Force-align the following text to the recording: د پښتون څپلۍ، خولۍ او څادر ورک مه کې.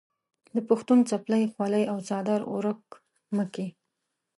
د 0.55 0.57
پښتون 0.69 0.99
څپلۍ، 1.09 1.43
خولۍ 1.53 1.83
او 1.91 1.97
څادر 2.07 2.41
ورک 2.53 2.83
مه 3.35 3.45
کې. 3.53 3.67